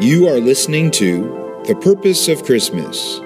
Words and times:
You 0.00 0.28
are 0.28 0.38
listening 0.38 0.92
to 0.92 1.62
The 1.66 1.74
Purpose 1.74 2.28
of 2.28 2.44
Christmas, 2.44 3.18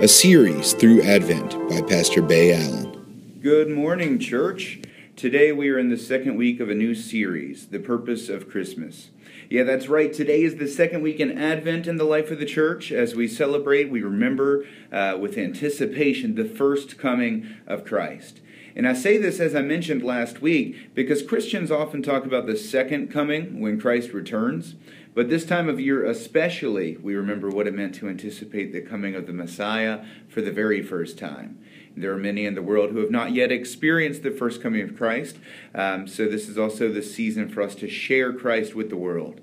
a 0.00 0.08
series 0.08 0.72
through 0.72 1.02
Advent 1.02 1.52
by 1.68 1.82
Pastor 1.82 2.20
Bay 2.20 2.52
Allen. 2.52 3.38
Good 3.40 3.70
morning, 3.70 4.18
church. 4.18 4.80
Today 5.14 5.52
we 5.52 5.68
are 5.70 5.78
in 5.78 5.88
the 5.88 5.96
second 5.96 6.36
week 6.36 6.58
of 6.58 6.68
a 6.68 6.74
new 6.74 6.96
series, 6.96 7.68
The 7.68 7.78
Purpose 7.78 8.28
of 8.28 8.50
Christmas. 8.50 9.10
Yeah, 9.48 9.62
that's 9.62 9.86
right. 9.86 10.12
Today 10.12 10.42
is 10.42 10.56
the 10.56 10.66
second 10.66 11.02
week 11.02 11.20
in 11.20 11.38
Advent 11.38 11.86
in 11.86 11.96
the 11.96 12.02
life 12.02 12.32
of 12.32 12.40
the 12.40 12.44
church. 12.44 12.90
As 12.90 13.14
we 13.14 13.28
celebrate, 13.28 13.88
we 13.88 14.02
remember 14.02 14.66
uh, 14.90 15.16
with 15.16 15.38
anticipation 15.38 16.34
the 16.34 16.44
first 16.44 16.98
coming 16.98 17.54
of 17.68 17.84
Christ. 17.84 18.40
And 18.76 18.86
I 18.86 18.92
say 18.92 19.16
this 19.16 19.40
as 19.40 19.54
I 19.54 19.62
mentioned 19.62 20.02
last 20.02 20.40
week 20.40 20.94
because 20.94 21.22
Christians 21.22 21.70
often 21.70 22.02
talk 22.02 22.24
about 22.24 22.46
the 22.46 22.56
second 22.56 23.10
coming 23.10 23.60
when 23.60 23.80
Christ 23.80 24.12
returns. 24.12 24.76
But 25.12 25.28
this 25.28 25.44
time 25.44 25.68
of 25.68 25.80
year, 25.80 26.04
especially, 26.04 26.96
we 26.96 27.14
remember 27.14 27.48
what 27.50 27.66
it 27.66 27.74
meant 27.74 27.96
to 27.96 28.08
anticipate 28.08 28.72
the 28.72 28.80
coming 28.80 29.16
of 29.16 29.26
the 29.26 29.32
Messiah 29.32 30.04
for 30.28 30.40
the 30.40 30.52
very 30.52 30.82
first 30.82 31.18
time. 31.18 31.58
There 31.96 32.12
are 32.12 32.18
many 32.18 32.46
in 32.46 32.54
the 32.54 32.62
world 32.62 32.90
who 32.90 32.98
have 32.98 33.10
not 33.10 33.32
yet 33.32 33.50
experienced 33.50 34.22
the 34.22 34.30
first 34.30 34.62
coming 34.62 34.82
of 34.82 34.96
Christ. 34.96 35.36
Um, 35.74 36.06
so, 36.06 36.26
this 36.26 36.48
is 36.48 36.56
also 36.56 36.92
the 36.92 37.02
season 37.02 37.48
for 37.48 37.62
us 37.62 37.74
to 37.76 37.88
share 37.88 38.32
Christ 38.32 38.76
with 38.76 38.88
the 38.88 38.96
world. 38.96 39.40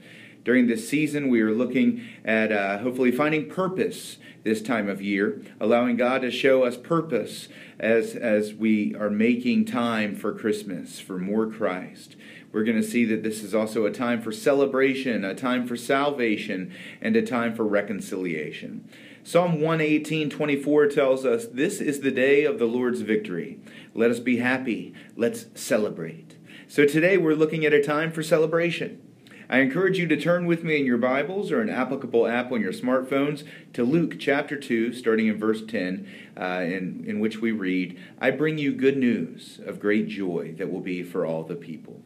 During 0.47 0.67
this 0.67 0.87
season, 0.87 1.27
we 1.27 1.41
are 1.41 1.51
looking 1.51 2.07
at 2.23 2.53
uh, 2.53 2.77
hopefully 2.77 3.11
finding 3.11 3.49
purpose 3.49 4.15
this 4.45 4.61
time 4.61 4.87
of 4.87 5.01
year, 5.01 5.41
allowing 5.59 5.97
God 5.97 6.21
to 6.21 6.31
show 6.31 6.63
us 6.63 6.77
purpose 6.77 7.49
as, 7.77 8.15
as 8.15 8.53
we 8.53 8.95
are 8.95 9.09
making 9.09 9.65
time 9.65 10.15
for 10.15 10.33
Christmas, 10.33 11.01
for 11.01 11.17
more 11.17 11.47
Christ. 11.47 12.15
We're 12.53 12.63
going 12.63 12.81
to 12.81 12.87
see 12.87 13.03
that 13.03 13.23
this 13.23 13.43
is 13.43 13.53
also 13.53 13.85
a 13.85 13.91
time 13.91 14.21
for 14.21 14.31
celebration, 14.31 15.25
a 15.25 15.35
time 15.35 15.67
for 15.67 15.75
salvation, 15.75 16.73
and 17.01 17.17
a 17.17 17.21
time 17.21 17.53
for 17.53 17.65
reconciliation. 17.65 18.87
Psalm 19.25 19.59
118 19.59 20.29
24 20.29 20.87
tells 20.87 21.25
us, 21.25 21.45
This 21.47 21.81
is 21.81 21.99
the 21.99 22.09
day 22.09 22.45
of 22.45 22.57
the 22.57 22.67
Lord's 22.67 23.01
victory. 23.01 23.59
Let 23.93 24.11
us 24.11 24.21
be 24.21 24.37
happy. 24.37 24.93
Let's 25.17 25.47
celebrate. 25.55 26.37
So 26.69 26.85
today 26.85 27.17
we're 27.17 27.35
looking 27.35 27.65
at 27.65 27.73
a 27.73 27.83
time 27.83 28.13
for 28.13 28.23
celebration. 28.23 29.01
I 29.49 29.59
encourage 29.59 29.97
you 29.97 30.07
to 30.07 30.17
turn 30.17 30.45
with 30.45 30.65
me 30.65 30.77
in 30.77 30.85
your 30.85 30.97
Bibles 30.97 31.53
or 31.53 31.61
an 31.61 31.69
applicable 31.69 32.27
app 32.27 32.51
on 32.51 32.59
your 32.59 32.73
smartphones 32.73 33.45
to 33.71 33.85
Luke 33.85 34.17
chapter 34.19 34.57
2, 34.57 34.91
starting 34.91 35.27
in 35.27 35.37
verse 35.37 35.63
10, 35.65 36.05
uh, 36.35 36.43
in, 36.65 37.05
in 37.07 37.21
which 37.21 37.39
we 37.39 37.51
read, 37.51 37.97
I 38.19 38.31
bring 38.31 38.57
you 38.57 38.73
good 38.73 38.97
news 38.97 39.61
of 39.65 39.79
great 39.79 40.09
joy 40.09 40.53
that 40.57 40.69
will 40.69 40.81
be 40.81 41.01
for 41.01 41.25
all 41.25 41.43
the 41.43 41.55
people. 41.55 42.01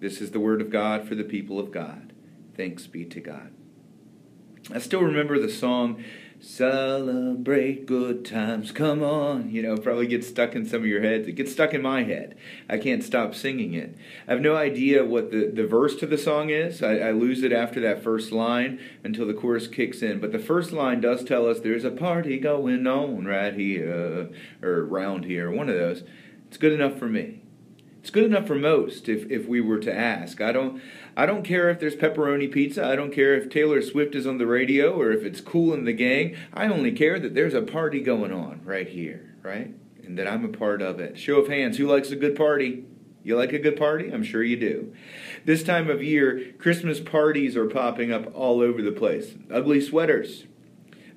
This 0.00 0.20
is 0.20 0.32
the 0.32 0.40
word 0.40 0.60
of 0.60 0.68
God 0.68 1.08
for 1.08 1.14
the 1.14 1.24
people 1.24 1.58
of 1.58 1.72
God. 1.72 2.12
Thanks 2.54 2.86
be 2.86 3.06
to 3.06 3.20
God. 3.20 3.50
I 4.70 4.80
still 4.80 5.00
remember 5.00 5.38
the 5.38 5.48
song, 5.48 6.04
Celebrate 6.40 7.84
Good 7.84 8.24
Times, 8.24 8.70
Come 8.70 9.02
On. 9.02 9.50
You 9.50 9.60
know, 9.60 9.76
probably 9.76 10.06
gets 10.06 10.28
stuck 10.28 10.54
in 10.54 10.64
some 10.64 10.82
of 10.82 10.86
your 10.86 11.02
heads. 11.02 11.26
It 11.26 11.32
gets 11.32 11.50
stuck 11.50 11.74
in 11.74 11.82
my 11.82 12.04
head. 12.04 12.36
I 12.68 12.78
can't 12.78 13.02
stop 13.02 13.34
singing 13.34 13.74
it. 13.74 13.96
I 14.28 14.32
have 14.32 14.40
no 14.40 14.54
idea 14.54 15.04
what 15.04 15.32
the, 15.32 15.50
the 15.52 15.66
verse 15.66 15.96
to 15.96 16.06
the 16.06 16.16
song 16.16 16.50
is. 16.50 16.80
I, 16.80 16.98
I 16.98 17.10
lose 17.10 17.42
it 17.42 17.52
after 17.52 17.80
that 17.80 18.04
first 18.04 18.30
line 18.30 18.78
until 19.02 19.26
the 19.26 19.34
chorus 19.34 19.66
kicks 19.66 20.00
in. 20.00 20.20
But 20.20 20.30
the 20.30 20.38
first 20.38 20.70
line 20.70 21.00
does 21.00 21.24
tell 21.24 21.48
us 21.48 21.58
there's 21.58 21.84
a 21.84 21.90
party 21.90 22.38
going 22.38 22.86
on 22.86 23.24
right 23.24 23.54
here, 23.54 24.30
or 24.62 24.84
around 24.84 25.24
here, 25.24 25.50
one 25.50 25.68
of 25.68 25.76
those. 25.76 26.04
It's 26.46 26.56
good 26.56 26.72
enough 26.72 26.98
for 26.98 27.08
me. 27.08 27.37
It's 28.00 28.10
good 28.10 28.24
enough 28.24 28.46
for 28.46 28.54
most 28.54 29.08
if, 29.08 29.30
if 29.30 29.46
we 29.46 29.60
were 29.60 29.78
to 29.80 29.94
ask. 29.94 30.40
I 30.40 30.52
don't 30.52 30.80
I 31.16 31.26
don't 31.26 31.42
care 31.42 31.68
if 31.68 31.80
there's 31.80 31.96
pepperoni 31.96 32.50
pizza. 32.50 32.84
I 32.84 32.94
don't 32.94 33.12
care 33.12 33.34
if 33.34 33.50
Taylor 33.50 33.82
Swift 33.82 34.14
is 34.14 34.26
on 34.26 34.38
the 34.38 34.46
radio 34.46 34.98
or 34.98 35.10
if 35.10 35.24
it's 35.24 35.40
Kool 35.40 35.76
& 35.82 35.84
the 35.84 35.92
Gang. 35.92 36.36
I 36.54 36.68
only 36.68 36.92
care 36.92 37.18
that 37.18 37.34
there's 37.34 37.54
a 37.54 37.62
party 37.62 38.00
going 38.00 38.32
on 38.32 38.60
right 38.64 38.88
here, 38.88 39.34
right? 39.42 39.74
And 40.04 40.16
that 40.16 40.28
I'm 40.28 40.44
a 40.44 40.48
part 40.48 40.80
of 40.80 41.00
it. 41.00 41.18
Show 41.18 41.40
of 41.40 41.48
hands, 41.48 41.76
who 41.76 41.88
likes 41.88 42.10
a 42.10 42.16
good 42.16 42.36
party? 42.36 42.84
You 43.24 43.36
like 43.36 43.52
a 43.52 43.58
good 43.58 43.76
party? 43.76 44.10
I'm 44.10 44.22
sure 44.22 44.42
you 44.42 44.56
do. 44.56 44.94
This 45.44 45.62
time 45.62 45.90
of 45.90 46.02
year, 46.02 46.52
Christmas 46.58 47.00
parties 47.00 47.56
are 47.56 47.66
popping 47.66 48.12
up 48.12 48.32
all 48.34 48.60
over 48.60 48.80
the 48.80 48.92
place. 48.92 49.34
Ugly 49.52 49.80
sweaters, 49.82 50.44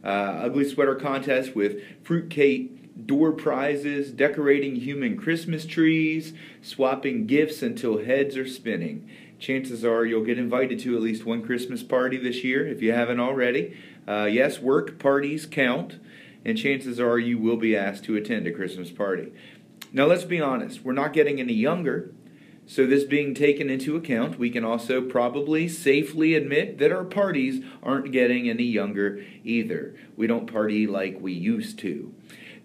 uh, 0.04 0.08
ugly 0.08 0.68
sweater 0.68 0.96
contest 0.96 1.56
with 1.56 1.80
fruitcake 2.04 2.81
door 3.06 3.32
prizes, 3.32 4.12
decorating 4.12 4.76
human 4.76 5.18
Christmas 5.18 5.66
trees, 5.66 6.34
swapping 6.62 7.26
gifts 7.26 7.62
until 7.62 8.04
heads 8.04 8.38
are 8.38 8.48
spinning. 8.48 9.10
Chances 9.40 9.84
are 9.84 10.06
you'll 10.06 10.24
get 10.24 10.38
invited 10.38 10.80
to 10.80 10.96
at 10.96 11.02
least 11.02 11.26
one 11.26 11.42
Christmas 11.42 11.82
party 11.82 12.18
this 12.18 12.44
year 12.44 12.68
if 12.68 12.82
you 12.82 12.94
haven't 12.94 13.20
already. 13.20 13.76
Uh, 14.08 14.26
yes, 14.32 14.60
work 14.60 15.00
parties 15.00 15.46
count, 15.46 16.00
and 16.46 16.58
chances 16.58 17.00
are 17.00 17.18
you 17.18 17.38
will 17.38 17.58
be 17.58 17.76
asked 17.76 18.04
to 18.06 18.16
attend 18.16 18.46
a 18.46 18.52
Christmas 18.52 18.92
party. 18.92 19.32
Now, 19.94 20.06
let's 20.06 20.24
be 20.24 20.40
honest, 20.40 20.84
we're 20.84 20.94
not 20.94 21.14
getting 21.14 21.40
any 21.40 21.54
younger. 21.54 22.14
So, 22.66 22.86
this 22.86 23.04
being 23.04 23.34
taken 23.34 23.70
into 23.70 23.98
account, 23.98 24.40
we 24.40 24.50
can 24.50 24.64
also 24.64 25.02
probably 25.02 25.68
safely 25.68 26.36
admit 26.36 26.78
that 26.78 26.92
our 26.92 27.04
parties 27.04 27.64
aren't 27.84 28.12
getting 28.12 28.50
any 28.50 28.64
younger 28.64 29.26
either. 29.44 29.96
We 30.16 30.28
don't 30.28 30.52
party 30.52 30.88
like 30.88 31.20
we 31.20 31.34
used 31.34 31.80
to. 31.80 32.14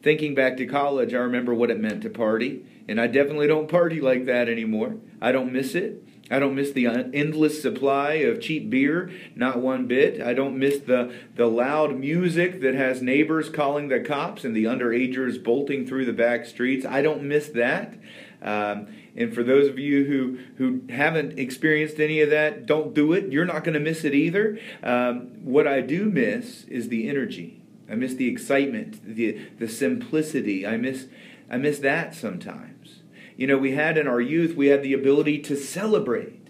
Thinking 0.06 0.36
back 0.36 0.56
to 0.58 0.66
college, 0.66 1.14
I 1.14 1.16
remember 1.16 1.52
what 1.52 1.68
it 1.68 1.80
meant 1.80 2.02
to 2.02 2.10
party, 2.10 2.64
and 2.86 3.00
I 3.00 3.08
definitely 3.08 3.48
don't 3.48 3.68
party 3.68 4.00
like 4.00 4.26
that 4.26 4.48
anymore. 4.48 4.98
I 5.20 5.32
don't 5.32 5.52
miss 5.52 5.74
it. 5.74 6.00
I 6.30 6.38
don't 6.38 6.54
miss 6.54 6.70
the 6.70 6.86
endless 6.86 7.60
supply 7.60 8.12
of 8.12 8.40
cheap 8.40 8.70
beer, 8.70 9.10
not 9.34 9.58
one 9.58 9.88
bit. 9.88 10.22
I 10.22 10.32
don't 10.32 10.60
miss 10.60 10.78
the, 10.78 11.12
the 11.34 11.46
loud 11.46 11.98
music 11.98 12.60
that 12.60 12.76
has 12.76 13.02
neighbors 13.02 13.48
calling 13.48 13.88
the 13.88 13.98
cops 13.98 14.44
and 14.44 14.54
the 14.54 14.62
underagers 14.62 15.42
bolting 15.42 15.88
through 15.88 16.04
the 16.04 16.12
back 16.12 16.46
streets. 16.46 16.86
I 16.86 17.02
don't 17.02 17.24
miss 17.24 17.48
that. 17.48 17.94
Um, 18.40 18.86
and 19.16 19.34
for 19.34 19.42
those 19.42 19.66
of 19.66 19.76
you 19.76 20.04
who, 20.04 20.38
who 20.58 20.82
haven't 20.88 21.36
experienced 21.36 21.98
any 21.98 22.20
of 22.20 22.30
that, 22.30 22.64
don't 22.64 22.94
do 22.94 23.12
it. 23.12 23.32
You're 23.32 23.44
not 23.44 23.64
going 23.64 23.74
to 23.74 23.80
miss 23.80 24.04
it 24.04 24.14
either. 24.14 24.56
Um, 24.84 25.44
what 25.44 25.66
I 25.66 25.80
do 25.80 26.04
miss 26.04 26.62
is 26.66 26.90
the 26.90 27.08
energy 27.08 27.60
I 27.90 27.94
miss 27.94 28.14
the 28.14 28.28
excitement, 28.28 29.00
the 29.04 29.38
the 29.58 29.68
simplicity. 29.68 30.66
I 30.66 30.76
miss 30.76 31.06
I 31.50 31.56
miss 31.56 31.78
that 31.80 32.14
sometimes. 32.14 33.02
You 33.36 33.46
know, 33.46 33.58
we 33.58 33.72
had 33.72 33.98
in 33.98 34.06
our 34.06 34.20
youth, 34.20 34.56
we 34.56 34.68
had 34.68 34.82
the 34.82 34.94
ability 34.94 35.38
to 35.42 35.56
celebrate. 35.56 36.48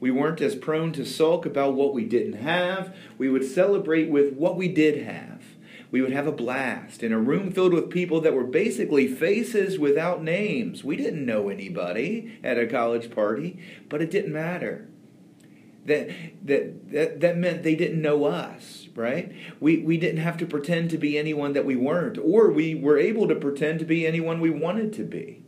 We 0.00 0.10
weren't 0.10 0.40
as 0.40 0.54
prone 0.54 0.92
to 0.92 1.04
sulk 1.04 1.46
about 1.46 1.74
what 1.74 1.94
we 1.94 2.04
didn't 2.04 2.34
have. 2.34 2.94
We 3.16 3.28
would 3.28 3.44
celebrate 3.44 4.10
with 4.10 4.34
what 4.34 4.56
we 4.56 4.68
did 4.68 5.02
have. 5.04 5.42
We 5.90 6.00
would 6.00 6.12
have 6.12 6.26
a 6.26 6.32
blast 6.32 7.02
in 7.02 7.12
a 7.12 7.18
room 7.18 7.52
filled 7.52 7.72
with 7.72 7.90
people 7.90 8.20
that 8.22 8.34
were 8.34 8.44
basically 8.44 9.06
faces 9.06 9.78
without 9.78 10.22
names. 10.22 10.82
We 10.82 10.96
didn't 10.96 11.24
know 11.24 11.48
anybody 11.48 12.38
at 12.42 12.58
a 12.58 12.66
college 12.66 13.10
party, 13.10 13.58
but 13.88 14.02
it 14.02 14.10
didn't 14.10 14.32
matter 14.32 14.88
that, 15.86 16.10
that, 16.44 16.90
that, 16.90 17.20
that 17.20 17.36
meant 17.36 17.62
they 17.62 17.74
didn't 17.74 18.00
know 18.00 18.24
us, 18.24 18.83
right? 18.94 19.32
We, 19.60 19.78
we 19.78 19.96
didn't 19.96 20.22
have 20.22 20.36
to 20.38 20.46
pretend 20.46 20.90
to 20.90 20.98
be 20.98 21.18
anyone 21.18 21.52
that 21.52 21.66
we 21.66 21.76
weren't, 21.76 22.18
or 22.18 22.50
we 22.50 22.74
were 22.74 22.98
able 22.98 23.28
to 23.28 23.34
pretend 23.34 23.78
to 23.80 23.84
be 23.84 24.06
anyone 24.06 24.40
we 24.40 24.50
wanted 24.50 24.92
to 24.94 25.04
be. 25.04 25.44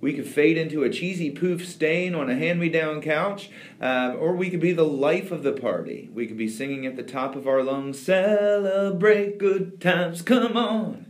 We 0.00 0.12
could 0.12 0.26
fade 0.26 0.58
into 0.58 0.82
a 0.82 0.90
cheesy 0.90 1.30
poof 1.30 1.66
stain 1.66 2.14
on 2.14 2.28
a 2.28 2.34
hand 2.34 2.60
me 2.60 2.68
down 2.68 3.00
couch, 3.00 3.48
uh, 3.80 4.14
or 4.18 4.36
we 4.36 4.50
could 4.50 4.60
be 4.60 4.72
the 4.72 4.84
life 4.84 5.32
of 5.32 5.42
the 5.42 5.52
party. 5.52 6.10
We 6.12 6.26
could 6.26 6.36
be 6.36 6.48
singing 6.48 6.84
at 6.84 6.96
the 6.96 7.02
top 7.02 7.34
of 7.36 7.48
our 7.48 7.62
lungs, 7.62 7.98
Celebrate 8.00 9.38
good 9.38 9.80
times, 9.80 10.20
come 10.20 10.56
on. 10.56 11.06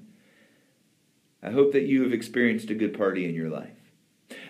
I 1.42 1.50
hope 1.50 1.72
that 1.72 1.82
you 1.82 2.04
have 2.04 2.12
experienced 2.12 2.70
a 2.70 2.74
good 2.74 2.96
party 2.96 3.28
in 3.28 3.34
your 3.34 3.50
life. 3.50 3.76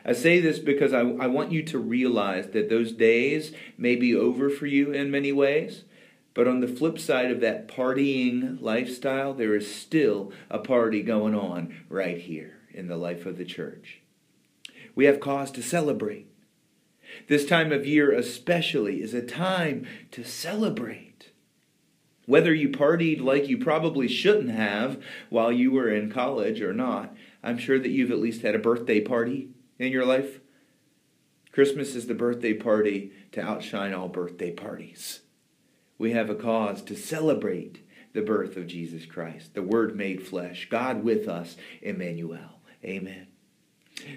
I 0.04 0.12
say 0.12 0.40
this 0.40 0.58
because 0.58 0.92
I, 0.92 1.00
I 1.00 1.26
want 1.26 1.50
you 1.50 1.62
to 1.62 1.78
realize 1.78 2.48
that 2.48 2.69
those 2.69 2.92
days 2.92 3.52
may 3.78 3.96
be 3.96 4.14
over 4.14 4.50
for 4.50 4.66
you 4.66 4.92
in 4.92 5.10
many 5.10 5.32
ways. 5.32 5.84
But 6.34 6.48
on 6.48 6.60
the 6.60 6.69
flip 6.69 6.98
side 6.98 7.31
of 7.31 7.40
that 7.40 7.69
partying 7.69 8.60
lifestyle, 8.60 9.32
there 9.32 9.54
is 9.54 9.72
still 9.72 10.32
a 10.50 10.58
party 10.58 11.00
going 11.00 11.34
on 11.34 11.75
right 11.88 12.19
here 12.19 12.58
in 12.72 12.88
the 12.88 12.96
life 12.96 13.25
of 13.25 13.38
the 13.38 13.44
church. 13.44 14.00
We 14.96 15.04
have 15.04 15.20
cause 15.20 15.52
to 15.52 15.62
celebrate. 15.62 16.26
This 17.28 17.46
time 17.46 17.70
of 17.70 17.86
year, 17.86 18.12
especially, 18.12 19.00
is 19.00 19.14
a 19.14 19.22
time 19.22 19.86
to 20.10 20.25
celebrate. 20.25 21.31
Whether 22.26 22.52
you 22.52 22.70
partied 22.70 23.20
like 23.20 23.48
you 23.48 23.58
probably 23.58 24.08
shouldn't 24.08 24.50
have 24.50 25.00
while 25.30 25.52
you 25.52 25.70
were 25.70 25.90
in 25.90 26.10
college 26.10 26.60
or 26.60 26.72
not, 26.72 27.14
I'm 27.42 27.58
sure 27.58 27.78
that 27.78 27.90
you've 27.90 28.10
at 28.10 28.19
least 28.19 28.42
had 28.42 28.54
a 28.54 28.58
birthday 28.58 29.00
party 29.00 29.50
in 29.78 29.92
your 29.92 30.06
life? 30.06 30.40
Christmas 31.52 31.94
is 31.94 32.06
the 32.06 32.14
birthday 32.14 32.54
party 32.54 33.12
to 33.32 33.42
outshine 33.42 33.92
all 33.94 34.08
birthday 34.08 34.50
parties. 34.50 35.20
We 35.99 36.12
have 36.12 36.31
a 36.31 36.35
cause 36.35 36.82
to 36.82 36.96
celebrate 36.96 37.81
the 38.12 38.23
birth 38.23 38.56
of 38.56 38.67
Jesus 38.67 39.06
Christ, 39.06 39.55
the 39.55 39.62
Word 39.62 39.96
made 39.96 40.26
flesh, 40.26 40.69
God 40.70 41.02
with 41.02 41.29
us, 41.29 41.56
Emmanuel. 41.82 42.61
Amen. 42.85 43.26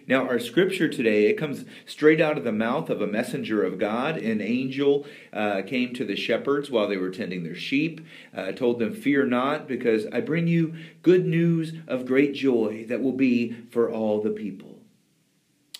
Now, 0.07 0.27
our 0.27 0.39
scripture 0.39 0.89
today, 0.89 1.27
it 1.27 1.37
comes 1.37 1.63
straight 1.85 2.19
out 2.19 2.37
of 2.37 2.43
the 2.43 2.51
mouth 2.51 2.89
of 2.89 3.01
a 3.01 3.07
messenger 3.07 3.63
of 3.63 3.77
God. 3.77 4.17
An 4.17 4.41
angel 4.41 5.05
uh, 5.31 5.61
came 5.61 5.93
to 5.93 6.03
the 6.03 6.15
shepherds 6.15 6.69
while 6.69 6.87
they 6.87 6.97
were 6.97 7.11
tending 7.11 7.43
their 7.43 7.55
sheep, 7.55 8.05
uh, 8.35 8.51
told 8.51 8.79
them, 8.79 8.93
Fear 8.93 9.27
not, 9.27 9.67
because 9.67 10.05
I 10.07 10.21
bring 10.21 10.47
you 10.47 10.75
good 11.03 11.25
news 11.25 11.73
of 11.87 12.05
great 12.05 12.33
joy 12.33 12.85
that 12.89 13.01
will 13.01 13.13
be 13.13 13.53
for 13.69 13.89
all 13.89 14.21
the 14.21 14.31
people. 14.31 14.76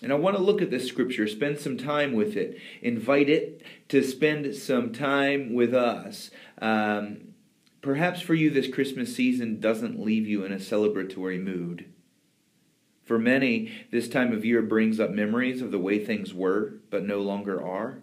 And 0.02 0.12
I 0.12 0.16
want 0.16 0.36
to 0.36 0.42
look 0.42 0.62
at 0.62 0.70
this 0.70 0.86
scripture, 0.86 1.26
spend 1.26 1.58
some 1.58 1.76
time 1.76 2.12
with 2.12 2.36
it, 2.36 2.58
invite 2.82 3.28
it 3.28 3.62
to 3.88 4.02
spend 4.02 4.54
some 4.54 4.92
time 4.92 5.54
with 5.54 5.74
us. 5.74 6.30
Um, 6.62 7.34
perhaps 7.82 8.20
for 8.20 8.34
you, 8.34 8.50
this 8.50 8.72
Christmas 8.72 9.14
season 9.14 9.58
doesn't 9.58 10.00
leave 10.00 10.26
you 10.26 10.44
in 10.44 10.52
a 10.52 10.56
celebratory 10.56 11.42
mood. 11.42 11.86
For 13.04 13.18
many, 13.18 13.72
this 13.90 14.08
time 14.08 14.32
of 14.32 14.44
year 14.44 14.62
brings 14.62 15.00
up 15.00 15.10
memories 15.10 15.62
of 15.62 15.72
the 15.72 15.78
way 15.78 15.98
things 15.98 16.32
were, 16.34 16.74
but 16.90 17.04
no 17.04 17.20
longer 17.20 17.60
are. 17.60 18.02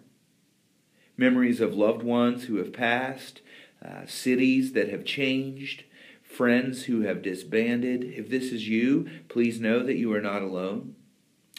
Memories 1.16 1.60
of 1.60 1.74
loved 1.74 2.02
ones 2.02 2.44
who 2.44 2.56
have 2.56 2.72
passed, 2.72 3.40
uh, 3.82 4.04
cities 4.06 4.72
that 4.72 4.90
have 4.90 5.04
changed, 5.04 5.84
friends 6.22 6.84
who 6.84 7.02
have 7.02 7.22
disbanded. 7.22 8.04
If 8.04 8.28
this 8.28 8.52
is 8.52 8.68
you, 8.68 9.08
please 9.28 9.60
know 9.60 9.82
that 9.82 9.96
you 9.96 10.12
are 10.12 10.20
not 10.20 10.42
alone. 10.42 10.96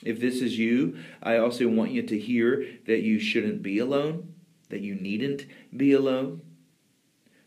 If 0.04 0.20
this 0.20 0.42
is 0.42 0.58
you, 0.58 0.98
I 1.24 1.38
also 1.38 1.68
want 1.68 1.92
you 1.92 2.04
to 2.04 2.20
hear 2.20 2.66
that 2.86 3.02
you 3.02 3.20
shouldn't 3.20 3.64
be 3.64 3.80
alone, 3.80 4.34
that 4.70 4.82
you 4.82 4.96
needn't 4.96 5.46
be 5.76 5.94
alone. 5.94 6.42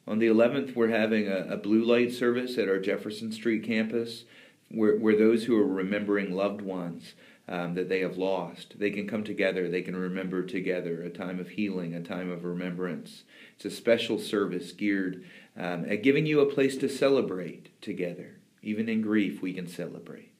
On 0.06 0.19
the 0.19 0.26
11th, 0.26 0.75
we're 0.75 0.88
having 0.88 1.29
a, 1.29 1.47
a 1.50 1.56
blue 1.56 1.85
light 1.85 2.12
service 2.12 2.58
at 2.58 2.69
our 2.69 2.81
Jefferson 2.81 3.31
Street 3.31 3.62
campus 3.62 4.25
where, 4.69 4.97
where 4.97 5.17
those 5.17 5.44
who 5.44 5.56
are 5.56 5.67
remembering 5.67 6.35
loved 6.35 6.61
ones 6.61 7.14
um, 7.49 7.75
that 7.75 7.88
they 7.88 8.00
have 8.00 8.17
lost, 8.17 8.79
they 8.79 8.91
can 8.91 9.08
come 9.08 9.25
together, 9.25 9.69
they 9.69 9.82
can 9.82 9.97
remember 9.97 10.44
together, 10.44 11.02
a 11.02 11.11
time 11.11 11.41
of 11.41 11.50
healing, 11.50 11.94
a 11.94 12.02
time 12.02 12.31
of 12.31 12.44
remembrance. 12.44 13.25
It's 13.56 13.64
a 13.64 13.70
special 13.70 14.19
service 14.19 14.73
geared 14.73 15.25
um, 15.56 15.85
at 15.88 16.02
giving 16.02 16.26
you 16.26 16.41
a 16.41 16.52
place 16.52 16.76
to 16.79 16.88
celebrate 16.88 17.81
together. 17.81 18.38
Even 18.62 18.88
in 18.88 19.02
grief, 19.02 19.43
we 19.43 19.52
can 19.52 19.67
celebrate. 19.67 20.32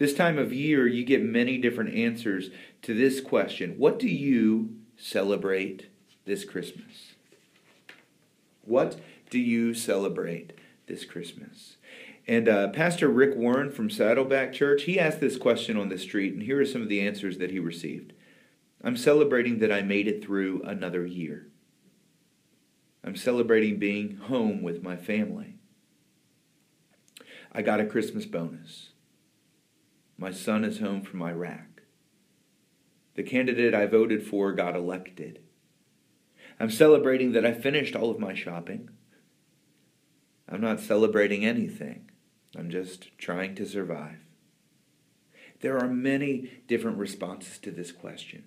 This 0.00 0.14
time 0.14 0.38
of 0.38 0.50
year, 0.50 0.86
you 0.86 1.04
get 1.04 1.22
many 1.22 1.58
different 1.58 1.94
answers 1.94 2.48
to 2.80 2.94
this 2.94 3.20
question 3.20 3.74
What 3.76 3.98
do 3.98 4.08
you 4.08 4.76
celebrate 4.96 5.88
this 6.24 6.46
Christmas? 6.46 7.12
What 8.62 8.98
do 9.28 9.38
you 9.38 9.74
celebrate 9.74 10.54
this 10.86 11.04
Christmas? 11.04 11.76
And 12.26 12.48
uh, 12.48 12.68
Pastor 12.68 13.08
Rick 13.08 13.36
Warren 13.36 13.70
from 13.70 13.90
Saddleback 13.90 14.54
Church, 14.54 14.84
he 14.84 14.98
asked 14.98 15.20
this 15.20 15.36
question 15.36 15.76
on 15.76 15.90
the 15.90 15.98
street, 15.98 16.32
and 16.32 16.44
here 16.44 16.60
are 16.62 16.66
some 16.66 16.80
of 16.80 16.88
the 16.88 17.06
answers 17.06 17.36
that 17.36 17.50
he 17.50 17.58
received. 17.58 18.14
I'm 18.82 18.96
celebrating 18.96 19.58
that 19.58 19.70
I 19.70 19.82
made 19.82 20.08
it 20.08 20.24
through 20.24 20.62
another 20.62 21.04
year. 21.04 21.48
I'm 23.04 23.16
celebrating 23.16 23.78
being 23.78 24.16
home 24.16 24.62
with 24.62 24.82
my 24.82 24.96
family. 24.96 25.56
I 27.52 27.60
got 27.60 27.80
a 27.80 27.86
Christmas 27.86 28.24
bonus. 28.24 28.89
My 30.20 30.32
son 30.32 30.64
is 30.64 30.80
home 30.80 31.00
from 31.00 31.22
Iraq. 31.22 31.80
The 33.14 33.22
candidate 33.22 33.74
I 33.74 33.86
voted 33.86 34.22
for 34.22 34.52
got 34.52 34.76
elected. 34.76 35.38
I'm 36.60 36.70
celebrating 36.70 37.32
that 37.32 37.46
I 37.46 37.54
finished 37.54 37.96
all 37.96 38.10
of 38.10 38.18
my 38.18 38.34
shopping. 38.34 38.90
I'm 40.46 40.60
not 40.60 40.78
celebrating 40.78 41.46
anything. 41.46 42.10
I'm 42.54 42.68
just 42.68 43.16
trying 43.16 43.54
to 43.54 43.66
survive. 43.66 44.18
There 45.62 45.78
are 45.78 45.88
many 45.88 46.50
different 46.68 46.98
responses 46.98 47.56
to 47.60 47.70
this 47.70 47.90
question. 47.90 48.44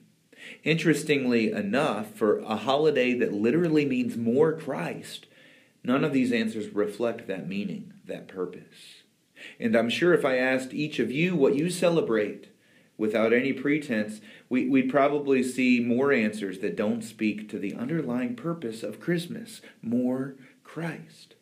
Interestingly 0.64 1.52
enough, 1.52 2.14
for 2.14 2.38
a 2.42 2.56
holiday 2.56 3.16
that 3.16 3.34
literally 3.34 3.86
means 3.86 4.16
more 4.16 4.54
Christ, 4.54 5.26
none 5.84 6.04
of 6.04 6.14
these 6.14 6.32
answers 6.32 6.70
reflect 6.70 7.26
that 7.26 7.50
meaning, 7.50 7.94
that 8.06 8.28
purpose. 8.28 9.03
And 9.60 9.76
I'm 9.76 9.90
sure 9.90 10.14
if 10.14 10.26
I 10.26 10.38
asked 10.38 10.74
each 10.74 11.00
of 11.00 11.12
you 11.12 11.36
what 11.36 11.56
you 11.56 11.70
celebrate 11.70 12.48
without 12.98 13.34
any 13.34 13.54
pretense, 13.54 14.22
we, 14.50 14.68
would 14.70 14.90
probably 14.90 15.44
see 15.44 15.80
more 15.80 16.12
answers 16.12 16.60
that 16.60 16.76
don't 16.76 17.02
speak 17.02 17.50
to 17.50 17.60
the 17.60 17.74
underlying 17.76 18.36
purpose 18.36 18.84
of 18.84 19.00
Christmas 19.00 19.62
more 19.82 20.36
Christ. 20.64 21.36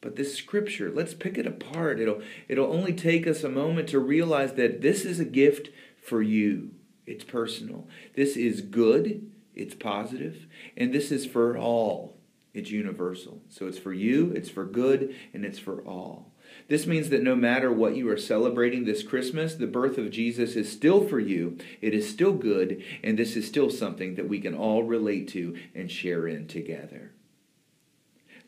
But 0.00 0.16
this 0.16 0.36
scripture, 0.36 0.90
let's 0.94 1.14
pick 1.14 1.38
it 1.38 1.46
apart. 1.46 1.98
It'll, 1.98 2.20
it'll 2.48 2.72
only 2.72 2.92
take 2.92 3.26
us 3.26 3.42
a 3.42 3.48
moment 3.48 3.88
to 3.88 3.98
realize 3.98 4.52
that 4.52 4.82
this 4.82 5.04
is 5.04 5.18
a 5.18 5.24
gift 5.24 5.70
for 6.00 6.22
you. 6.22 6.70
It's 7.06 7.24
personal. 7.24 7.88
This 8.14 8.36
is 8.36 8.60
good, 8.60 9.30
it's 9.54 9.74
positive, 9.74 10.46
and 10.76 10.92
this 10.92 11.10
is 11.10 11.24
for 11.26 11.56
all. 11.56 12.16
It's 12.52 12.70
universal. 12.70 13.42
So 13.48 13.66
it's 13.66 13.78
for 13.78 13.92
you, 13.92 14.32
it's 14.32 14.48
for 14.48 14.64
good, 14.64 15.14
and 15.34 15.44
it's 15.44 15.58
for 15.58 15.80
all. 15.82 16.32
This 16.68 16.86
means 16.86 17.10
that 17.10 17.22
no 17.22 17.36
matter 17.36 17.70
what 17.70 17.96
you 17.96 18.08
are 18.10 18.16
celebrating 18.16 18.84
this 18.84 19.04
Christmas, 19.04 19.54
the 19.54 19.68
birth 19.68 19.98
of 19.98 20.10
Jesus 20.10 20.56
is 20.56 20.70
still 20.70 21.06
for 21.06 21.20
you. 21.20 21.58
It 21.80 21.94
is 21.94 22.10
still 22.10 22.32
good, 22.32 22.82
and 23.04 23.16
this 23.16 23.36
is 23.36 23.46
still 23.46 23.70
something 23.70 24.16
that 24.16 24.28
we 24.28 24.40
can 24.40 24.54
all 24.54 24.82
relate 24.82 25.28
to 25.28 25.56
and 25.74 25.90
share 25.90 26.26
in 26.26 26.48
together. 26.48 27.12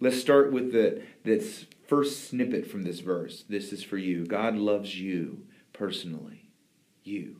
Let's 0.00 0.20
start 0.20 0.52
with 0.52 0.72
the 0.72 1.02
this 1.24 1.66
first 1.86 2.28
snippet 2.28 2.70
from 2.70 2.82
this 2.82 3.00
verse. 3.00 3.44
This 3.48 3.72
is 3.72 3.82
for 3.82 3.98
you. 3.98 4.26
God 4.26 4.56
loves 4.56 4.98
you 4.98 5.46
personally. 5.72 6.50
You. 7.04 7.36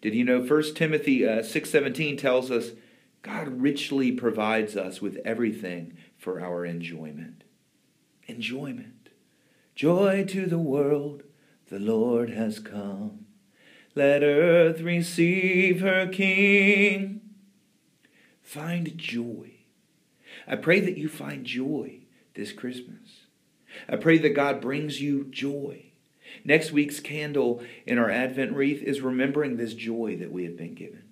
Did 0.00 0.14
you 0.14 0.24
know 0.24 0.40
1 0.40 0.74
Timothy 0.74 1.26
uh, 1.26 1.42
6:17 1.42 2.18
tells 2.18 2.50
us 2.50 2.72
God 3.22 3.60
richly 3.60 4.12
provides 4.12 4.76
us 4.76 5.00
with 5.00 5.18
everything 5.24 5.96
for 6.16 6.40
our 6.40 6.64
enjoyment. 6.64 7.44
Enjoyment. 8.26 8.99
Joy 9.80 10.26
to 10.28 10.44
the 10.44 10.58
world, 10.58 11.22
the 11.70 11.78
Lord 11.78 12.28
has 12.28 12.58
come. 12.58 13.24
Let 13.94 14.22
earth 14.22 14.82
receive 14.82 15.80
her 15.80 16.06
king. 16.06 17.22
Find 18.42 18.98
joy 18.98 19.52
I 20.46 20.56
pray 20.56 20.80
that 20.80 20.98
you 20.98 21.08
find 21.08 21.46
joy 21.46 22.00
this 22.34 22.52
Christmas. 22.52 23.24
I 23.88 23.96
pray 23.96 24.18
that 24.18 24.36
God 24.36 24.60
brings 24.60 25.00
you 25.00 25.24
joy. 25.30 25.86
Next 26.44 26.72
week's 26.72 27.00
candle 27.00 27.62
in 27.86 27.96
our 27.96 28.10
Advent 28.10 28.52
wreath 28.52 28.82
is 28.82 29.00
remembering 29.00 29.56
this 29.56 29.72
joy 29.72 30.14
that 30.20 30.30
we 30.30 30.44
have 30.44 30.58
been 30.58 30.74
given. 30.74 31.04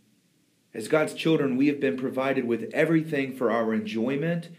As 0.74 0.88
God's 0.88 1.14
children, 1.14 1.56
we 1.56 1.68
have 1.68 1.80
been 1.80 1.96
provided 1.96 2.44
with 2.44 2.70
everything 2.74 3.34
for 3.34 3.50
our 3.50 3.72
enjoyment. 3.72 4.50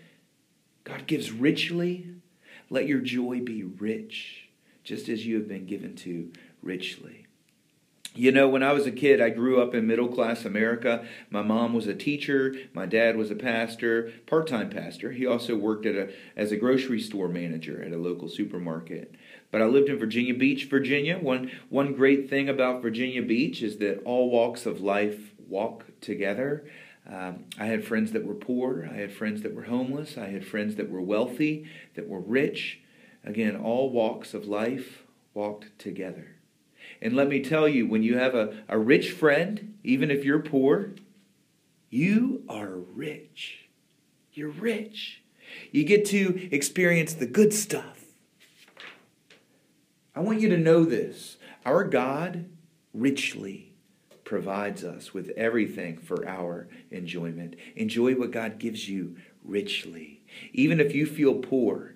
God 0.84 1.06
gives 1.06 1.32
richly. 1.32 2.09
Let 2.70 2.88
your 2.88 3.00
joy 3.00 3.42
be 3.42 3.64
rich, 3.64 4.50
just 4.84 5.10
as 5.10 5.26
you 5.26 5.36
have 5.36 5.48
been 5.48 5.66
given 5.66 5.96
to 5.98 6.32
richly. 6.62 7.26
You 8.16 8.32
know, 8.32 8.50
when 8.50 8.64
I 8.64 8.74
was 8.74 8.88
a 8.88 8.92
kid, 8.92 9.22
I 9.22 9.30
grew 9.30 9.62
up 9.62 9.76
in 9.76 9.86
middle 9.86 10.08
class 10.08 10.44
America. 10.44 11.06
My 11.30 11.44
mom 11.44 11.74
was 11.74 11.86
a 11.86 11.94
teacher. 11.94 12.56
My 12.74 12.86
dad 12.86 13.16
was 13.16 13.30
a 13.30 13.36
pastor, 13.36 14.12
part 14.26 14.48
time 14.48 14.70
pastor. 14.70 15.12
He 15.12 15.28
also 15.28 15.56
worked 15.56 15.86
at 15.86 15.96
a, 15.96 16.10
as 16.36 16.52
a 16.52 16.58
grocery 16.58 17.00
store 17.00 17.28
manager 17.28 17.84
at 17.84 17.94
a 17.94 17.98
local 17.98 18.28
supermarket. 18.28 19.14
But 19.52 19.62
I 19.62 19.66
lived 19.66 19.90
in 19.90 20.00
Virginia 20.00 20.34
Beach, 20.34 20.66
Virginia. 20.66 21.20
One, 21.20 21.52
one 21.70 21.94
great 21.94 22.30
thing 22.30 22.50
about 22.50 22.82
Virginia 22.82 23.22
Beach 23.22 23.62
is 23.62 23.78
that 23.78 24.02
all 24.04 24.30
walks 24.32 24.66
of 24.66 24.82
life 24.82 25.34
walk 25.48 25.86
together. 26.02 26.66
Um, 27.12 27.46
I 27.58 27.66
had 27.66 27.84
friends 27.84 28.12
that 28.12 28.26
were 28.26 28.36
poor. 28.36 28.88
I 28.92 28.98
had 28.98 29.12
friends 29.12 29.42
that 29.42 29.56
were 29.56 29.64
homeless. 29.64 30.18
I 30.18 30.28
had 30.28 30.46
friends 30.46 30.76
that 30.76 30.90
were 30.90 31.02
wealthy, 31.02 31.68
that 31.96 32.08
were 32.08 32.20
rich. 32.20 32.82
Again, 33.24 33.56
all 33.56 33.90
walks 33.90 34.34
of 34.34 34.46
life 34.46 35.04
walked 35.34 35.78
together. 35.80 36.36
And 37.02 37.16
let 37.16 37.28
me 37.28 37.42
tell 37.42 37.68
you, 37.68 37.88
when 37.88 38.04
you 38.04 38.18
have 38.18 38.36
a, 38.36 38.64
a 38.68 38.78
rich 38.78 39.12
friend, 39.12 39.78
even 39.84 40.12
if 40.12 40.24
you're 40.24 40.40
poor, 40.40 40.92
you 41.90 42.44
are 42.48 42.76
rich. 42.76 43.70
You're 44.34 44.50
rich. 44.50 45.24
You 45.72 45.84
get 45.84 46.06
to 46.08 46.50
experience 46.52 47.14
the 47.14 47.26
good 47.26 47.54
stuff. 47.54 48.06
I 50.16 50.20
want 50.20 50.42
you 50.42 50.50
to 50.50 50.58
know 50.58 50.86
this. 50.86 51.38
Our 51.66 51.84
God 51.84 52.50
richly 52.94 53.69
provides 54.30 54.84
us 54.84 55.12
with 55.12 55.32
everything 55.36 55.98
for 55.98 56.24
our 56.28 56.68
enjoyment. 56.92 57.56
Enjoy 57.76 58.14
what 58.14 58.30
God 58.30 58.60
gives 58.60 58.88
you 58.88 59.16
richly. 59.44 60.22
Even 60.54 60.80
if 60.80 60.94
you 60.94 61.08
feel 61.08 61.34
poor, 61.34 61.96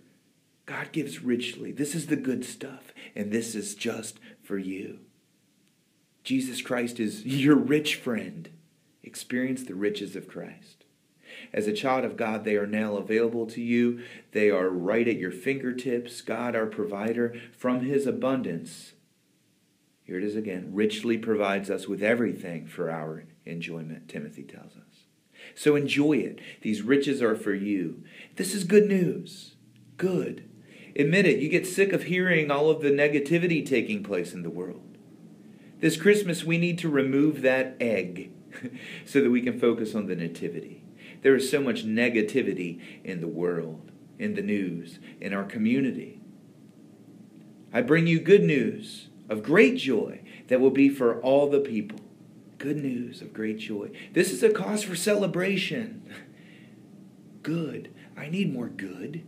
God 0.65 0.91
gives 0.91 1.21
richly. 1.21 1.71
This 1.71 1.93
is 1.93 2.07
the 2.07 2.15
good 2.15 2.43
stuff, 2.43 2.91
and 3.15 3.31
this 3.31 3.53
is 3.53 3.75
just 3.75 4.19
for 4.41 4.57
you. 4.57 5.01
Jesus 6.23 6.63
Christ 6.63 6.99
is 6.99 7.23
your 7.23 7.55
rich 7.55 7.97
friend. 7.97 8.49
Experience 9.03 9.61
the 9.61 9.75
riches 9.75 10.15
of 10.15 10.27
Christ. 10.27 10.85
As 11.53 11.67
a 11.67 11.73
child 11.73 12.03
of 12.03 12.17
God, 12.17 12.45
they 12.45 12.55
are 12.55 12.65
now 12.65 12.95
available 12.95 13.45
to 13.45 13.61
you. 13.61 14.01
They 14.31 14.49
are 14.49 14.69
right 14.69 15.07
at 15.07 15.19
your 15.19 15.31
fingertips. 15.31 16.21
God, 16.21 16.55
our 16.55 16.65
provider, 16.65 17.35
from 17.55 17.81
his 17.81 18.07
abundance, 18.07 18.93
Here 20.03 20.17
it 20.17 20.24
is 20.24 20.36
again 20.36 20.69
richly 20.72 21.17
provides 21.17 21.69
us 21.69 21.88
with 21.88 22.03
everything 22.03 22.67
for 22.67 22.91
our 22.91 23.25
enjoyment, 23.45 24.10
Timothy 24.10 24.43
tells 24.43 24.75
us. 24.75 25.05
So 25.55 25.75
enjoy 25.75 26.17
it. 26.17 26.39
These 26.62 26.81
riches 26.81 27.22
are 27.22 27.36
for 27.36 27.53
you. 27.53 28.03
This 28.36 28.53
is 28.53 28.63
good 28.63 28.88
news. 28.88 29.55
Good. 29.98 30.50
Admit 30.95 31.25
it, 31.25 31.39
you 31.39 31.50
get 31.50 31.65
sick 31.65 31.91
of 31.91 32.03
hearing 32.03 32.51
all 32.51 32.69
of 32.69 32.81
the 32.81 32.91
negativity 32.91 33.65
taking 33.65 34.03
place 34.03 34.33
in 34.33 34.43
the 34.43 34.50
world. 34.50 34.98
This 35.79 35.98
Christmas, 35.98 36.43
we 36.43 36.57
need 36.57 36.77
to 36.79 36.89
remove 36.89 37.41
that 37.41 37.75
egg 37.79 38.31
so 39.05 39.22
that 39.22 39.31
we 39.31 39.41
can 39.41 39.60
focus 39.60 39.95
on 39.95 40.07
the 40.07 40.15
nativity. 40.15 40.83
There 41.24 41.36
is 41.36 41.50
so 41.50 41.62
much 41.62 41.86
negativity 41.86 42.79
in 43.03 43.22
the 43.22 43.27
world, 43.27 43.91
in 44.19 44.36
the 44.36 44.41
news, 44.41 45.00
in 45.19 45.33
our 45.33 45.43
community. 45.43 46.22
I 47.74 47.81
bring 47.81 48.05
you 48.05 48.19
good 48.19 48.43
news 48.43 49.07
of 49.33 49.43
great 49.43 49.75
joy 49.75 50.21
that 50.47 50.61
will 50.61 50.69
be 50.69 50.87
for 50.87 51.19
all 51.21 51.49
the 51.49 51.59
people. 51.59 51.99
Good 52.59 52.77
news 52.77 53.21
of 53.21 53.33
great 53.33 53.57
joy. 53.57 53.89
This 54.13 54.31
is 54.31 54.43
a 54.43 54.51
cause 54.51 54.83
for 54.83 54.95
celebration. 54.95 56.03
Good. 57.41 57.93
I 58.15 58.29
need 58.29 58.53
more 58.53 58.69
good. 58.69 59.25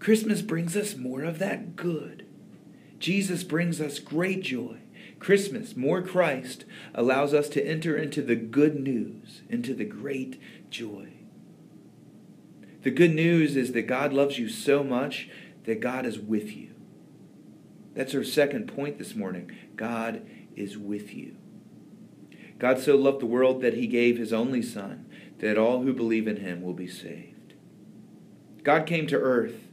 Christmas 0.00 0.42
brings 0.42 0.74
us 0.74 0.96
more 0.96 1.22
of 1.22 1.38
that 1.38 1.76
good. 1.76 2.26
Jesus 2.98 3.44
brings 3.44 3.80
us 3.80 3.98
great 3.98 4.42
joy. 4.42 4.78
Christmas, 5.20 5.76
more 5.76 6.02
Christ, 6.02 6.64
allows 6.94 7.34
us 7.34 7.48
to 7.50 7.64
enter 7.64 7.96
into 7.96 8.22
the 8.22 8.34
good 8.34 8.80
news, 8.80 9.42
into 9.48 9.74
the 9.74 9.84
great 9.84 10.40
joy. 10.70 11.10
The 12.82 12.90
good 12.90 13.14
news 13.14 13.54
is 13.54 13.72
that 13.72 13.82
God 13.82 14.12
loves 14.14 14.38
you 14.38 14.48
so 14.48 14.82
much 14.82 15.28
that 15.64 15.80
God 15.80 16.06
is 16.06 16.18
with 16.18 16.56
you. 16.56 16.70
That's 17.94 18.14
our 18.14 18.24
second 18.24 18.68
point 18.68 18.98
this 18.98 19.14
morning. 19.14 19.50
God 19.76 20.26
is 20.56 20.78
with 20.78 21.12
you. 21.14 21.36
God 22.58 22.78
so 22.78 22.96
loved 22.96 23.20
the 23.20 23.26
world 23.26 23.62
that 23.62 23.74
he 23.74 23.86
gave 23.86 24.18
his 24.18 24.32
only 24.32 24.62
Son, 24.62 25.06
that 25.38 25.58
all 25.58 25.82
who 25.82 25.92
believe 25.92 26.28
in 26.28 26.36
him 26.36 26.62
will 26.62 26.74
be 26.74 26.86
saved. 26.86 27.54
God 28.62 28.86
came 28.86 29.06
to 29.06 29.16
earth. 29.16 29.68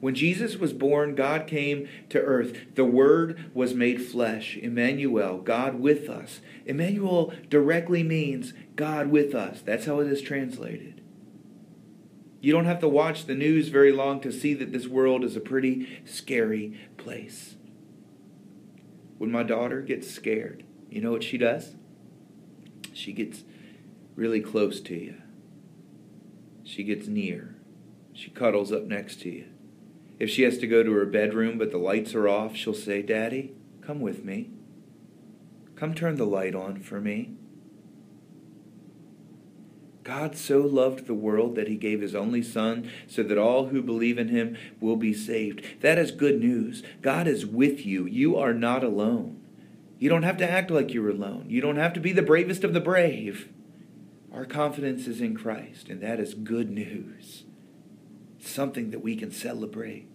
When 0.00 0.14
Jesus 0.14 0.56
was 0.56 0.72
born, 0.72 1.16
God 1.16 1.48
came 1.48 1.88
to 2.10 2.20
earth. 2.20 2.74
The 2.76 2.84
Word 2.84 3.50
was 3.52 3.74
made 3.74 4.00
flesh. 4.00 4.56
Emmanuel, 4.56 5.38
God 5.38 5.80
with 5.80 6.08
us. 6.08 6.40
Emmanuel 6.64 7.32
directly 7.50 8.04
means 8.04 8.52
God 8.76 9.08
with 9.08 9.34
us. 9.34 9.60
That's 9.60 9.86
how 9.86 9.98
it 9.98 10.06
is 10.06 10.22
translated. 10.22 11.02
You 12.40 12.52
don't 12.52 12.66
have 12.66 12.78
to 12.80 12.88
watch 12.88 13.26
the 13.26 13.34
news 13.34 13.68
very 13.68 13.90
long 13.90 14.20
to 14.20 14.30
see 14.30 14.54
that 14.54 14.70
this 14.70 14.86
world 14.86 15.24
is 15.24 15.34
a 15.34 15.40
pretty 15.40 16.00
scary 16.04 16.78
place. 16.96 17.56
When 19.18 19.30
my 19.30 19.42
daughter 19.42 19.82
gets 19.82 20.10
scared, 20.10 20.64
you 20.88 21.00
know 21.00 21.10
what 21.10 21.24
she 21.24 21.36
does? 21.38 21.74
She 22.92 23.12
gets 23.12 23.44
really 24.14 24.40
close 24.40 24.80
to 24.80 24.94
you. 24.94 25.16
She 26.64 26.84
gets 26.84 27.06
near. 27.06 27.56
She 28.12 28.30
cuddles 28.30 28.72
up 28.72 28.84
next 28.84 29.20
to 29.22 29.30
you. 29.30 29.46
If 30.18 30.30
she 30.30 30.42
has 30.42 30.58
to 30.58 30.66
go 30.66 30.82
to 30.82 30.92
her 30.92 31.06
bedroom 31.06 31.58
but 31.58 31.70
the 31.70 31.78
lights 31.78 32.14
are 32.14 32.28
off, 32.28 32.56
she'll 32.56 32.74
say, 32.74 33.02
Daddy, 33.02 33.52
come 33.80 34.00
with 34.00 34.24
me. 34.24 34.50
Come 35.76 35.94
turn 35.94 36.16
the 36.16 36.26
light 36.26 36.54
on 36.54 36.80
for 36.80 37.00
me. 37.00 37.37
God 40.08 40.36
so 40.38 40.60
loved 40.60 41.06
the 41.06 41.12
world 41.12 41.54
that 41.56 41.68
he 41.68 41.76
gave 41.76 42.00
his 42.00 42.14
only 42.14 42.42
Son 42.42 42.90
so 43.06 43.22
that 43.22 43.36
all 43.36 43.66
who 43.66 43.82
believe 43.82 44.16
in 44.16 44.28
him 44.28 44.56
will 44.80 44.96
be 44.96 45.12
saved. 45.12 45.62
That 45.82 45.98
is 45.98 46.12
good 46.12 46.40
news. 46.40 46.82
God 47.02 47.26
is 47.28 47.44
with 47.44 47.84
you. 47.84 48.06
You 48.06 48.38
are 48.38 48.54
not 48.54 48.82
alone. 48.82 49.38
You 49.98 50.08
don't 50.08 50.22
have 50.22 50.38
to 50.38 50.50
act 50.50 50.70
like 50.70 50.94
you're 50.94 51.10
alone. 51.10 51.50
You 51.50 51.60
don't 51.60 51.76
have 51.76 51.92
to 51.92 52.00
be 52.00 52.12
the 52.12 52.22
bravest 52.22 52.64
of 52.64 52.72
the 52.72 52.80
brave. 52.80 53.50
Our 54.32 54.46
confidence 54.46 55.06
is 55.06 55.20
in 55.20 55.36
Christ, 55.36 55.90
and 55.90 56.00
that 56.00 56.20
is 56.20 56.32
good 56.32 56.70
news. 56.70 57.44
Something 58.38 58.92
that 58.92 59.02
we 59.02 59.14
can 59.14 59.30
celebrate. 59.30 60.08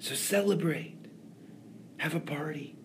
So 0.00 0.14
celebrate. 0.14 0.98
Have 1.96 2.14
a 2.14 2.20
party. 2.20 2.76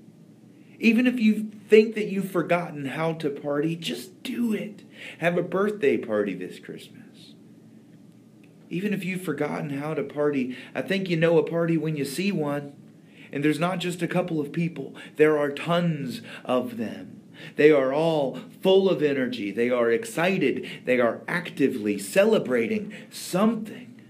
Even 0.80 1.08
if 1.08 1.20
you 1.20 1.52
think 1.68 1.96
that 1.96 2.08
you've 2.08 2.32
forgotten 2.32 2.86
how 2.86 3.14
to 3.14 3.30
party, 3.30 3.76
just 3.76 4.24
do 4.24 4.54
it. 4.54 4.84
Have 5.20 5.38
a 5.38 5.44
birthday 5.44 5.98
party 5.98 6.34
this 6.34 6.60
Christmas. 6.60 7.34
Even 8.70 8.94
if 8.94 9.04
you've 9.04 9.22
forgotten 9.22 9.72
how 9.72 9.94
to 9.94 10.04
party, 10.04 10.56
I 10.74 10.82
think 10.82 11.10
you 11.10 11.18
know 11.18 11.38
a 11.38 11.44
party 11.44 11.78
when 11.78 11.98
you 11.98 12.06
see 12.06 12.32
one. 12.32 12.74
And 13.32 13.44
there's 13.44 13.60
not 13.60 13.80
just 13.80 14.02
a 14.02 14.08
couple 14.08 14.40
of 14.40 14.52
people, 14.52 14.96
there 15.18 15.38
are 15.38 15.52
tons 15.52 16.22
of 16.46 16.78
them. 16.78 17.22
They 17.56 17.72
are 17.72 17.94
all 17.94 18.40
full 18.62 18.90
of 18.90 19.02
energy. 19.02 19.52
They 19.52 19.70
are 19.70 19.92
excited. 19.92 20.68
They 20.86 21.00
are 21.00 21.22
actively 21.28 21.98
celebrating 21.98 22.94
something. 23.10 24.02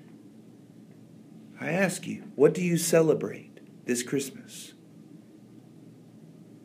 I 1.61 1.71
ask 1.71 2.07
you, 2.07 2.23
what 2.35 2.53
do 2.53 2.63
you 2.63 2.77
celebrate 2.77 3.59
this 3.85 4.01
Christmas? 4.01 4.73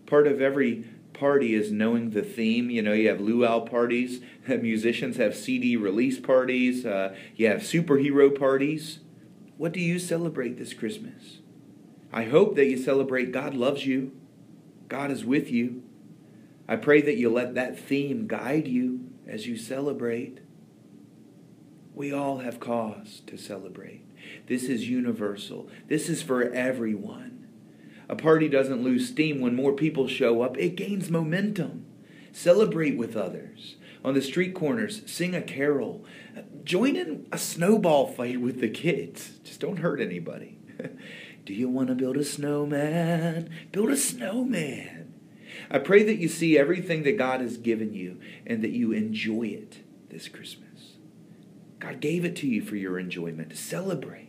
Part 0.06 0.26
of 0.26 0.40
every 0.40 0.84
party 1.14 1.54
is 1.54 1.72
knowing 1.72 2.10
the 2.10 2.22
theme. 2.22 2.70
You 2.70 2.82
know, 2.82 2.92
you 2.92 3.08
have 3.08 3.20
luau 3.20 3.60
parties, 3.60 4.20
musicians 4.48 5.16
have 5.16 5.34
CD 5.34 5.76
release 5.76 6.20
parties, 6.20 6.84
uh, 6.84 7.14
you 7.36 7.46
have 7.48 7.60
superhero 7.60 8.36
parties. 8.36 8.98
What 9.56 9.72
do 9.72 9.80
you 9.80 9.98
celebrate 9.98 10.58
this 10.58 10.74
Christmas? 10.74 11.38
I 12.12 12.24
hope 12.24 12.56
that 12.56 12.66
you 12.66 12.76
celebrate 12.76 13.32
God 13.32 13.54
loves 13.54 13.86
you, 13.86 14.12
God 14.88 15.10
is 15.10 15.24
with 15.24 15.50
you. 15.50 15.82
I 16.68 16.76
pray 16.76 17.02
that 17.02 17.16
you 17.16 17.30
let 17.30 17.54
that 17.54 17.78
theme 17.78 18.26
guide 18.26 18.66
you 18.66 19.10
as 19.26 19.46
you 19.46 19.56
celebrate. 19.56 20.40
We 21.94 22.12
all 22.12 22.38
have 22.38 22.58
cause 22.58 23.22
to 23.26 23.36
celebrate. 23.36 24.04
This 24.46 24.64
is 24.64 24.88
universal. 24.88 25.68
This 25.88 26.08
is 26.08 26.22
for 26.22 26.42
everyone. 26.42 27.43
A 28.08 28.16
party 28.16 28.48
doesn't 28.48 28.82
lose 28.82 29.08
steam 29.08 29.40
when 29.40 29.54
more 29.54 29.72
people 29.72 30.08
show 30.08 30.42
up, 30.42 30.56
it 30.58 30.76
gains 30.76 31.10
momentum. 31.10 31.86
Celebrate 32.32 32.96
with 32.96 33.16
others. 33.16 33.76
On 34.04 34.14
the 34.14 34.20
street 34.20 34.54
corners, 34.54 35.02
sing 35.06 35.34
a 35.34 35.40
carol. 35.40 36.04
Join 36.64 36.96
in 36.96 37.26
a 37.32 37.38
snowball 37.38 38.06
fight 38.06 38.40
with 38.40 38.60
the 38.60 38.68
kids. 38.68 39.38
Just 39.44 39.60
don't 39.60 39.78
hurt 39.78 40.00
anybody. 40.00 40.58
Do 41.44 41.54
you 41.54 41.68
want 41.68 41.88
to 41.88 41.94
build 41.94 42.16
a 42.16 42.24
snowman? 42.24 43.50
Build 43.72 43.90
a 43.90 43.96
snowman. 43.96 45.14
I 45.70 45.78
pray 45.78 46.02
that 46.02 46.16
you 46.16 46.28
see 46.28 46.58
everything 46.58 47.02
that 47.04 47.18
God 47.18 47.40
has 47.40 47.56
given 47.56 47.94
you 47.94 48.20
and 48.46 48.62
that 48.62 48.70
you 48.70 48.92
enjoy 48.92 49.44
it 49.44 49.78
this 50.10 50.28
Christmas. 50.28 50.94
God 51.78 52.00
gave 52.00 52.24
it 52.24 52.36
to 52.36 52.46
you 52.46 52.62
for 52.62 52.76
your 52.76 52.98
enjoyment. 52.98 53.56
Celebrate. 53.56 54.23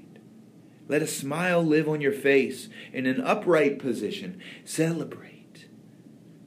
Let 0.88 1.02
a 1.02 1.08
smile 1.08 1.64
live 1.64 1.90
on 1.90 2.02
your 2.02 2.12
face 2.12 2.70
in 2.94 3.06
an 3.06 3.22
upright 3.22 3.80
position. 3.80 4.40
Celebrate. 4.64 5.68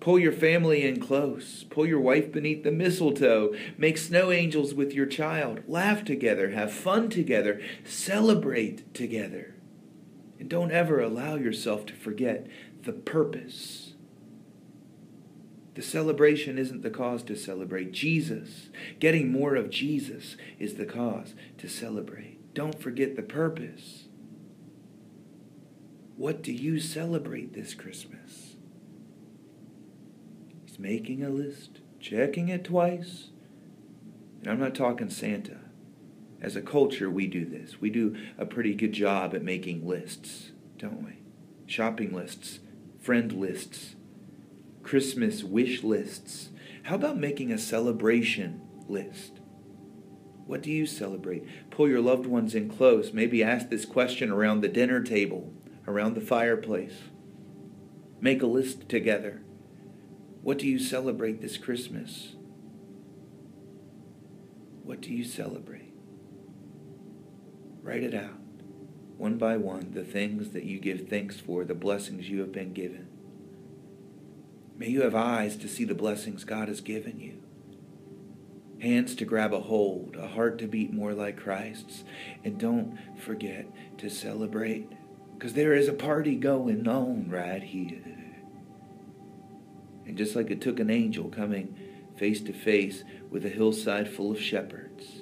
Pull 0.00 0.20
your 0.20 0.32
family 0.32 0.86
in 0.86 1.00
close. 1.00 1.64
Pull 1.70 1.86
your 1.86 2.00
wife 2.00 2.30
beneath 2.30 2.62
the 2.62 2.70
mistletoe. 2.70 3.54
Make 3.76 3.98
snow 3.98 4.30
angels 4.30 4.72
with 4.72 4.94
your 4.94 5.06
child. 5.06 5.62
Laugh 5.66 6.04
together. 6.04 6.50
Have 6.50 6.72
fun 6.72 7.10
together. 7.10 7.60
Celebrate 7.84 8.94
together. 8.94 9.54
And 10.38 10.48
don't 10.48 10.70
ever 10.70 11.00
allow 11.00 11.34
yourself 11.34 11.84
to 11.86 11.94
forget 11.94 12.46
the 12.82 12.92
purpose. 12.92 13.94
The 15.74 15.82
celebration 15.82 16.58
isn't 16.58 16.82
the 16.82 16.90
cause 16.90 17.22
to 17.24 17.36
celebrate. 17.36 17.92
Jesus, 17.92 18.70
getting 18.98 19.30
more 19.30 19.56
of 19.56 19.70
Jesus, 19.70 20.36
is 20.58 20.74
the 20.74 20.86
cause 20.86 21.34
to 21.58 21.68
celebrate. 21.68 22.54
Don't 22.54 22.80
forget 22.80 23.14
the 23.14 23.22
purpose. 23.22 24.07
What 26.18 26.42
do 26.42 26.52
you 26.52 26.80
celebrate 26.80 27.52
this 27.52 27.74
Christmas? 27.74 28.56
He's 30.66 30.76
making 30.76 31.22
a 31.22 31.28
list, 31.28 31.78
checking 32.00 32.48
it 32.48 32.64
twice. 32.64 33.28
And 34.40 34.50
I'm 34.50 34.58
not 34.58 34.74
talking 34.74 35.10
Santa. 35.10 35.58
As 36.42 36.56
a 36.56 36.60
culture, 36.60 37.08
we 37.08 37.28
do 37.28 37.44
this. 37.44 37.80
We 37.80 37.88
do 37.90 38.16
a 38.36 38.46
pretty 38.46 38.74
good 38.74 38.92
job 38.92 39.32
at 39.32 39.44
making 39.44 39.86
lists, 39.86 40.50
don't 40.76 41.04
we? 41.04 41.20
Shopping 41.66 42.12
lists, 42.12 42.58
friend 42.98 43.32
lists, 43.32 43.94
Christmas 44.82 45.44
wish 45.44 45.84
lists. 45.84 46.48
How 46.82 46.96
about 46.96 47.16
making 47.16 47.52
a 47.52 47.58
celebration 47.58 48.60
list? 48.88 49.34
What 50.46 50.62
do 50.62 50.72
you 50.72 50.84
celebrate? 50.84 51.44
Pull 51.70 51.88
your 51.88 52.00
loved 52.00 52.26
ones 52.26 52.56
in 52.56 52.68
close. 52.68 53.12
Maybe 53.12 53.44
ask 53.44 53.68
this 53.68 53.84
question 53.84 54.32
around 54.32 54.62
the 54.62 54.68
dinner 54.68 55.00
table 55.00 55.52
around 55.88 56.14
the 56.14 56.20
fireplace. 56.20 56.92
Make 58.20 58.42
a 58.42 58.46
list 58.46 58.88
together. 58.88 59.40
What 60.42 60.58
do 60.58 60.66
you 60.66 60.78
celebrate 60.78 61.40
this 61.40 61.56
Christmas? 61.56 62.34
What 64.82 65.00
do 65.00 65.12
you 65.12 65.24
celebrate? 65.24 65.94
Write 67.82 68.02
it 68.02 68.14
out, 68.14 68.38
one 69.16 69.38
by 69.38 69.56
one, 69.56 69.92
the 69.92 70.04
things 70.04 70.50
that 70.50 70.64
you 70.64 70.78
give 70.78 71.08
thanks 71.08 71.40
for, 71.40 71.64
the 71.64 71.74
blessings 71.74 72.28
you 72.28 72.40
have 72.40 72.52
been 72.52 72.74
given. 72.74 73.08
May 74.76 74.88
you 74.88 75.02
have 75.02 75.14
eyes 75.14 75.56
to 75.56 75.68
see 75.68 75.84
the 75.84 75.94
blessings 75.94 76.44
God 76.44 76.68
has 76.68 76.82
given 76.82 77.18
you, 77.18 77.42
hands 78.80 79.14
to 79.16 79.24
grab 79.24 79.54
a 79.54 79.60
hold, 79.60 80.16
a 80.16 80.28
heart 80.28 80.58
to 80.58 80.66
beat 80.66 80.92
more 80.92 81.14
like 81.14 81.40
Christ's. 81.40 82.04
And 82.44 82.58
don't 82.58 82.98
forget 83.18 83.66
to 83.98 84.10
celebrate, 84.10 84.92
because 85.38 85.54
there 85.54 85.72
is 85.72 85.86
a 85.86 85.92
party 85.92 86.34
going 86.34 86.88
on 86.88 87.30
right 87.30 87.62
here. 87.62 88.02
And 90.04 90.18
just 90.18 90.34
like 90.34 90.50
it 90.50 90.60
took 90.60 90.80
an 90.80 90.90
angel 90.90 91.28
coming 91.28 91.76
face 92.16 92.40
to 92.40 92.52
face 92.52 93.04
with 93.30 93.46
a 93.46 93.48
hillside 93.48 94.10
full 94.10 94.32
of 94.32 94.40
shepherds, 94.40 95.20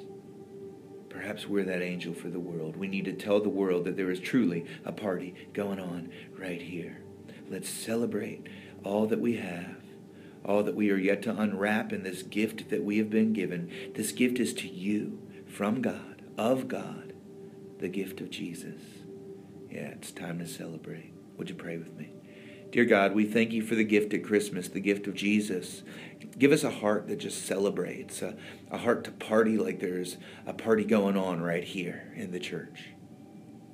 perhaps 1.11 1.47
we're 1.47 1.65
that 1.65 1.83
angel 1.83 2.15
for 2.15 2.31
the 2.31 2.41
world. 2.41 2.77
We 2.77 2.89
need 2.89 3.05
to 3.05 3.13
tell 3.13 3.43
the 3.43 3.51
world 3.51 3.85
that 3.85 3.99
there 3.99 4.11
is 4.11 4.19
truly 4.19 4.65
a 4.87 4.93
party 4.93 5.35
going 5.53 5.79
on 5.79 6.11
right 6.39 6.63
here. 6.63 7.03
Let's 7.51 7.69
celebrate 7.69 8.47
all 8.85 9.07
that 9.09 9.21
we 9.21 9.37
have, 9.37 9.83
all 10.47 10.63
that 10.63 10.75
we 10.75 10.91
are 10.91 10.97
yet 10.97 11.21
to 11.25 11.39
unwrap 11.39 11.93
in 11.93 12.05
this 12.05 12.23
gift 12.23 12.71
that 12.71 12.85
we 12.85 12.97
have 12.97 13.11
been 13.11 13.35
given. 13.35 13.71
This 13.95 14.13
gift 14.13 14.39
is 14.39 14.55
to 14.55 14.69
you 14.69 15.21
from 15.47 15.83
God, 15.83 16.23
of 16.39 16.69
God, 16.69 17.13
the 17.81 17.89
gift 17.89 18.23
of 18.23 18.31
Jesus. 18.31 18.81
Yeah, 19.77 19.89
it's 19.89 20.11
time 20.11 20.39
to 20.39 20.47
celebrate. 20.47 21.13
Would 21.37 21.51
you 21.51 21.55
pray 21.55 21.77
with 21.77 21.95
me? 21.99 22.09
Dear 22.73 22.87
God, 22.87 23.15
we 23.15 23.27
thank 23.27 23.53
you 23.53 23.61
for 23.61 23.75
the 23.75 23.85
gift 23.85 24.15
at 24.15 24.25
Christmas, 24.25 24.69
the 24.69 24.81
gift 24.81 25.07
of 25.07 25.13
Jesus. 25.13 25.83
Give 26.39 26.51
us 26.51 26.65
a 26.65 26.71
heart 26.71 27.09
that 27.09 27.19
just 27.19 27.45
celebrates, 27.45 28.23
a, 28.23 28.39
a 28.71 28.79
heart 28.79 29.05
to 29.05 29.11
party 29.11 29.59
like 29.59 29.79
there's 29.79 30.17
a 30.47 30.55
party 30.55 30.83
going 30.83 31.19
on 31.19 31.43
right 31.43 31.63
here 31.63 32.11
in 32.17 32.31
the 32.31 32.41
church. 32.41 32.87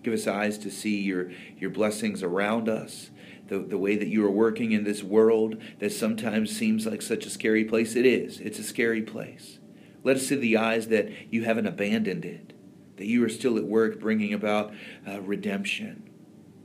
Give 0.02 0.12
us 0.12 0.26
eyes 0.26 0.58
to 0.58 0.72
see 0.72 1.00
your, 1.00 1.30
your 1.56 1.70
blessings 1.70 2.24
around 2.24 2.68
us, 2.68 3.10
the, 3.46 3.60
the 3.60 3.78
way 3.78 3.94
that 3.94 4.08
you 4.08 4.26
are 4.26 4.30
working 4.30 4.72
in 4.72 4.82
this 4.82 5.04
world 5.04 5.62
that 5.78 5.92
sometimes 5.92 6.50
seems 6.50 6.84
like 6.84 7.00
such 7.00 7.26
a 7.26 7.30
scary 7.30 7.64
place. 7.64 7.94
It 7.94 8.06
is. 8.06 8.40
It's 8.40 8.58
a 8.58 8.64
scary 8.64 9.02
place. 9.02 9.60
Let 10.02 10.16
us 10.16 10.26
see 10.26 10.34
the 10.34 10.56
eyes 10.56 10.88
that 10.88 11.32
you 11.32 11.44
haven't 11.44 11.68
abandoned 11.68 12.24
it, 12.24 12.54
that 12.96 13.06
you 13.06 13.24
are 13.24 13.28
still 13.28 13.56
at 13.56 13.64
work 13.64 14.00
bringing 14.00 14.32
about 14.32 14.72
uh, 15.08 15.20
redemption, 15.20 16.08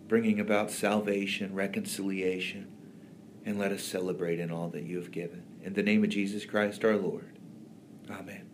bringing 0.08 0.40
about 0.40 0.72
salvation, 0.72 1.54
reconciliation, 1.54 2.68
and 3.46 3.58
let 3.58 3.72
us 3.72 3.84
celebrate 3.84 4.40
in 4.40 4.52
all 4.52 4.70
that 4.70 4.84
you 4.84 4.98
have 4.98 5.12
given. 5.12 5.44
In 5.64 5.74
the 5.74 5.84
name 5.84 6.04
of 6.04 6.10
Jesus 6.10 6.46
Christ 6.46 6.84
our 6.84 6.98
Lord. 6.98 7.38
Amen. 8.10 8.47